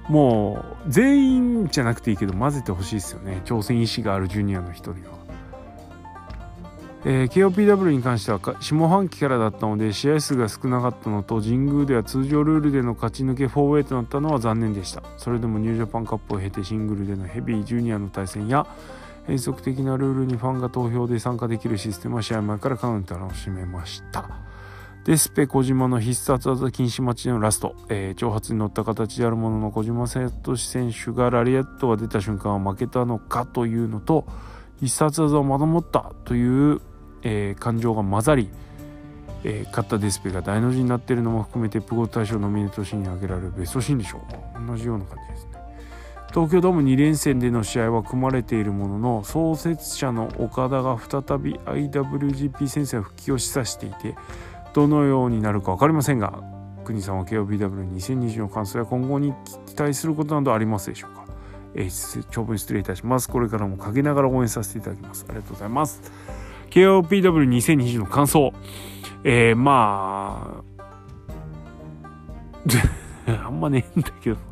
[0.08, 3.40] もう全員じゃなくていいけど混ぜてほしいですよね。
[3.46, 5.20] 挑戦意思があるジュニアの人には。
[7.06, 15.02] えー、KOPW に関しては下半期からだったので試合数が少なかったのと神宮では通常ルールでの勝ち抜け 4way となったのは残念でした。
[15.16, 18.66] それでもニュージャパンカップを経てシングルでのヘビージュニアの対戦や
[19.26, 24.28] 変則的なルールにファンが投票で参加できるシステムは試合前からカウンターを締めました。
[25.04, 34.26] デスペ小島の必殺技禁止待ちのラスト、えー、挑発に乗った形であるものの小島聡選手がラリアットが出た瞬間は負けたのかというのと
[34.78, 36.80] 必殺技をまともったという、
[37.22, 38.50] えー、感情が混ざり、
[39.42, 44.66] えー、勝ったデスペが大の字になっているのも含めてプゴ大賞ノミネートシーンに挙げられるベストシーンでしょう。
[44.66, 45.49] 同じような感じです
[46.32, 54.14] 東京ドーム2連戦での試合は組まれているものの創設者の岡田が再び IWGP 戦線復帰を示唆していて
[54.72, 56.40] どのようになるか分かりませんが
[56.84, 59.34] 国さんは KOBW2020 の感想や今後に
[59.66, 61.24] 期待することなどありますでしょうか、
[61.74, 63.28] えー、長文失礼いたします。
[63.28, 65.24] これからも陰ながら応援させていただきます。
[65.28, 66.00] ありがとうございます。
[66.70, 68.52] KOPW2020 の感想。
[69.22, 70.62] えー、ま
[73.26, 74.49] あ あんまねえんだけど。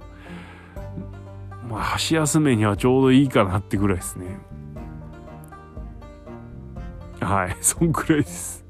[1.68, 4.38] まあ、箸休めにはちょうどいいかなってぐらいですね。
[7.20, 8.64] はい、 そんくらいです。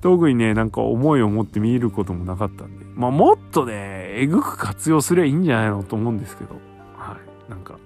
[0.00, 3.72] 特にね、なんか思いを持って見ることもなかったんで、まあもっとね、
[4.20, 6.56] えぐく活用すりゃいいんじゃないのと思うんですけど、
[6.94, 7.16] は
[7.48, 7.78] い、なんか、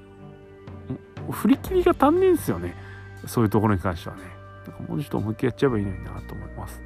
[1.31, 2.75] 振り切りが足んねえんですよね。
[3.27, 4.23] そういうところに関してはね。
[4.66, 6.83] だかもうちょっと思いっきりやっちゃえばいいのになと思います。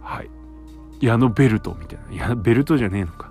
[0.00, 0.30] はい。
[1.00, 2.12] 矢のベルトみたいな。
[2.12, 3.30] いや、ベルトじゃねえのか。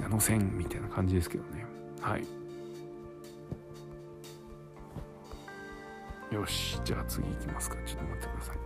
[0.00, 1.64] 矢野線みたいな感じですけどね。
[2.00, 2.26] はい。
[6.34, 6.80] よし。
[6.84, 7.76] じゃあ次行きますか。
[7.86, 8.62] ちょっと待ってくださいね。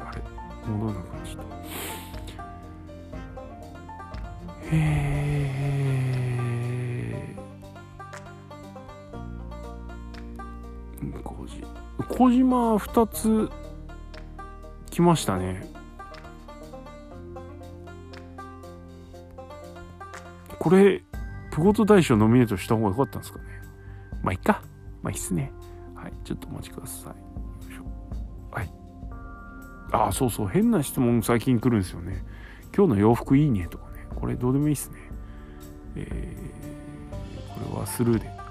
[0.00, 0.20] あれ？
[0.66, 1.54] 戻らなくなっちゃった。
[4.76, 4.78] へ
[5.10, 5.13] え
[12.16, 13.50] 小島2つ
[14.90, 15.68] 来ましたね。
[20.60, 21.02] これ
[21.50, 23.44] プゴト大賞ノミネートした方が良かったんですかね。
[24.22, 24.62] まあいっか。
[25.02, 25.50] まあいいっすね。
[25.96, 27.12] はいちょっとお待ちくださ
[27.68, 27.74] い。
[27.74, 28.72] よいはい。
[29.90, 30.46] ああそうそう。
[30.46, 32.24] 変な質問最近来るんですよね。
[32.76, 34.06] 今日の洋服いいねとかね。
[34.14, 34.98] これどうでもいいっすね。
[35.96, 38.43] えー、これはスルーで。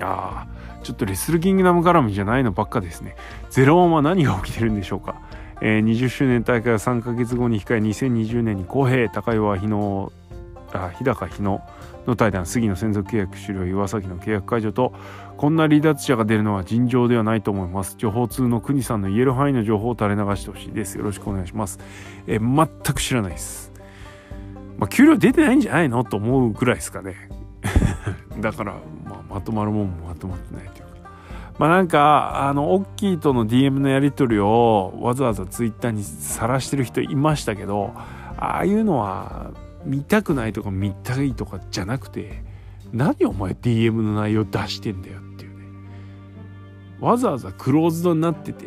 [0.00, 3.14] ああちょっとレスルキングダム絡みじゃないのばっかですね。
[3.50, 5.20] ゼロワンは何が起きてるんでしょうか。
[5.60, 10.12] えー、20周年大会は3ヶ月後に控え2020年に公平高岩日野
[10.72, 11.62] あ日高日野
[12.06, 14.92] の対談杉の専属契約終了岩崎の契約解除と
[15.36, 17.94] こんな離脱者が出るのは尋常ではないと思います。
[17.96, 20.98] 情報通の国さんの言える範囲の情報を垂れ流してほしいです。
[20.98, 21.78] よろしくお願いします、
[22.26, 23.72] えー、全く知らないです。
[24.78, 26.02] まあ給料出てないんじゃないの？
[26.02, 27.14] と思うぐらいですかね。
[28.40, 28.74] だから、
[29.04, 30.92] まあ、まとまるもんもまとまってないというか
[31.58, 37.92] まあなんか、あの、オッキーとの DM のやり取りをわざわざツイッターにさらしてる人いましたけど、
[38.38, 39.50] ああいうのは
[39.84, 42.42] 見たくないとか見たいとかじゃなくて、
[42.92, 45.66] 何お前 DM の内容出してんだよっていうね。
[47.00, 48.66] わざわざクローズドになってて、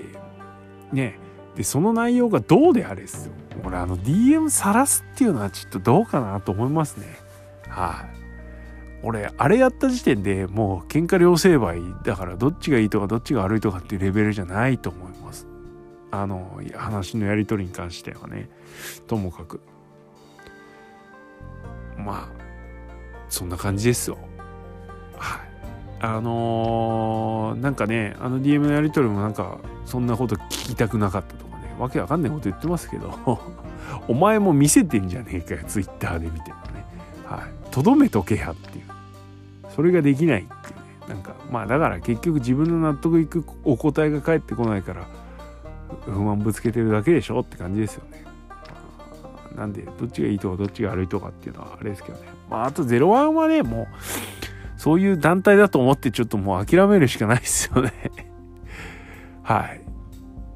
[0.93, 1.19] ね、
[1.55, 3.33] で、その内容がどうであれですよ。
[3.63, 7.07] 俺あの DM さらすっていうのはちょっとどうかなと思いますね。
[7.67, 8.14] はい、
[9.05, 15.47] 俺あれやった時点でもう喧嘩両成敗だからどっちがいいとかどっちが悪いとかっていうレベルじゃないと思います。
[16.09, 18.49] あの話のやり取りに関してはね。
[19.05, 19.61] ともかく。
[21.97, 22.45] まあ
[23.29, 24.17] そんな感じですよ。
[25.17, 25.39] はい。
[25.99, 31.75] あのー、なんかねあの DM のやり取りもなんかそんなこと聞きたくなかったとかね。
[31.77, 33.39] わけわかんないこと言ってますけど。
[34.07, 36.85] お前も見せてんじゃねえかよツイッターで見てるのね。
[37.23, 37.71] はい。
[37.71, 38.84] とどめとけやっていう。
[39.75, 45.07] それができないっていうねなんかまあだから結局自分の納得いくお答えが返ってこないから
[46.05, 48.25] 不満ぶつけてるだけでしょって感じですよね。
[49.55, 52.27] なんでどっちがいいとかどっちが悪いとかっていうのはあれですけどね。
[52.49, 53.87] まああと01はねもう
[54.77, 57.91] そういう団体だと思ってちょっともう諦めるしかないですよね
[59.43, 59.81] はい。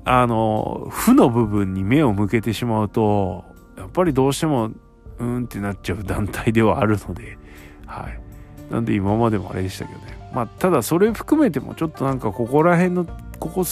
[0.06, 3.46] あの負の部分に目を向けてしまうと
[3.78, 4.72] やっぱりどうしても
[5.20, 7.38] うんってなっちゃう団体ではあるので
[7.86, 8.29] はい。
[8.70, 10.06] なんで今までもあれでしたけどね。
[10.34, 13.06] まあただそれ含めてもちょっとなんかここら辺の
[13.40, 13.64] ここ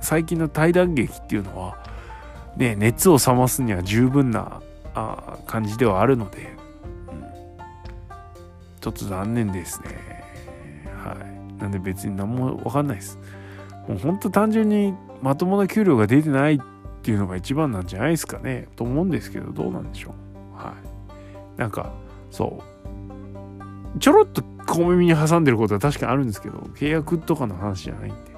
[0.00, 1.78] 最近の対談劇っていうのは
[2.56, 4.60] ね熱を冷ますには十分な
[4.94, 6.54] あ感じではあるので、
[7.10, 7.24] うん、
[8.80, 10.24] ちょっと残念ですね。
[11.04, 11.60] はい。
[11.60, 13.18] なんで別に何も分かんないです。
[13.88, 16.58] もうほんと単純にまともな給料が出てないっ
[17.02, 18.68] ていうのが一番なんじゃないですかね。
[18.76, 20.14] と思うんですけどどうなんでしょ
[20.54, 20.56] う。
[20.56, 20.74] は
[21.56, 21.60] い。
[21.60, 21.92] なんか
[22.30, 22.75] そう。
[23.98, 28.36] ちょろっと小耳に挟んでることは確かにあるんですけど契約とかの話じゃないんで。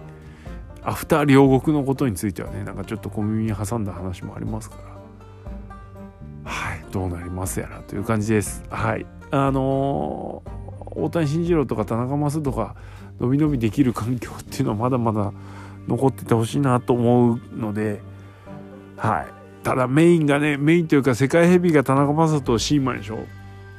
[0.89, 4.77] アフター両国のことについてはねなんかちょっと小耳に挟んだ話もありますか
[6.45, 6.51] ら。
[6.51, 8.65] はいどうなりますやらという感じです。
[8.71, 9.05] はい。
[9.31, 12.75] あのー、大谷慎次郎とか田中将とか
[13.21, 15.33] 伸び伸びできる環境っていうのはまだまだ
[15.87, 18.01] 残っててほしいなと思うので
[18.97, 19.27] はい。
[19.63, 23.19] ただメインがねメインというか世界ヘビーが田中将とシーマンでしょ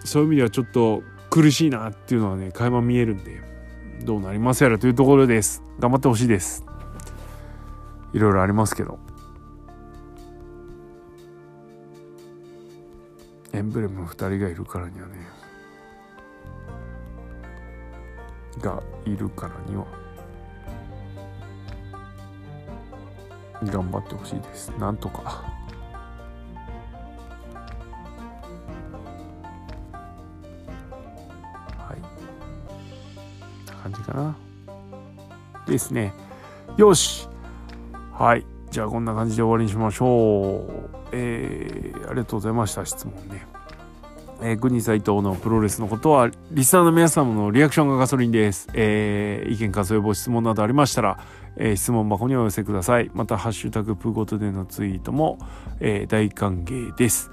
[0.06, 3.42] そういう意味ではちょっと苦しいなっていうのはね垣間見えるんで
[4.04, 5.62] どうなりますやらというところです。
[5.80, 6.66] 頑張ってほしいです。
[8.14, 8.98] いろいろありますけど。
[13.52, 15.14] エンブレム2人がいるからにはね
[18.62, 19.86] がいるからには
[23.64, 24.70] 頑張ってほしいです。
[24.80, 25.59] なんとか。
[33.80, 34.36] 感じかな。
[35.68, 36.14] ですね。
[36.78, 37.28] よし。
[38.14, 38.46] はい。
[38.72, 40.90] じゃあこんな感じで終わりにしましょう。
[41.12, 42.86] えー、ありがとうございました。
[42.86, 43.48] 質問ね。
[44.42, 48.70] えー、国斎藤のプロレスのことは、リスナーの皆様のリアクションがガソリンです。
[48.74, 51.20] えー、意見、感想、予防、質問などありましたら、
[51.58, 53.12] えー、質問箱にお寄せください。
[53.14, 55.40] また、ハッシュタグプーゴトでのツイートも、
[55.80, 57.32] えー、大歓迎です。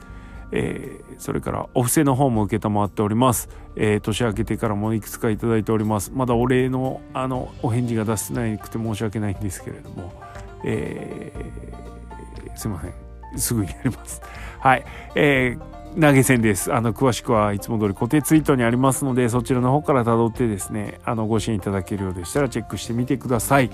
[0.53, 6.12] えー、それからお布施の方も承っております、えー、年明けてからもいくつか頂いております。
[6.14, 10.12] まだお礼のあのお返事が出せなくて申し訳ないんですけれども、
[10.64, 13.38] えー、すいません。
[13.38, 14.22] すぐにやります。
[14.61, 14.84] はい、
[15.14, 16.74] えー投げ銭です。
[16.74, 23.70] あの、詳しくはいつも通り固定ツイートにありますので、そちらの方から辿ってですね、あの、ご支援いただけるようでしたらチェックしてみてください。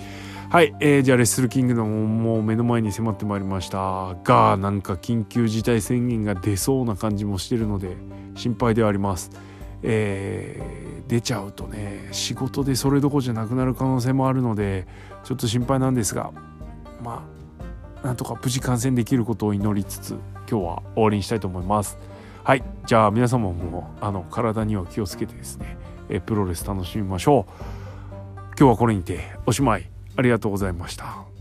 [0.53, 7.97] はい、えー、じゃあレッスルキングダムもう目の前に迫ってまいりましたがなんか緊急事態宣言が出そうな感じもしてるので
[8.35, 9.31] 心配ではあります。
[9.83, 14.87] えー、出ちゃうとね仕事でそれどころじゃなくなる可能性もあるので
[15.25, 16.33] ちょっと心配なんですが
[17.03, 17.27] ま
[18.03, 20.11] あなんとか無事感染できることを祈りつつ
[20.51, 21.97] 今日は終わりにしたいと思います。
[22.45, 25.79] はいじゃあ皆様もあの体には気をつけてですね、
[26.11, 27.53] えプロレス楽しみましょう。
[28.59, 29.92] 今日はこれにておしまい。
[30.17, 31.32] ありがとうございました。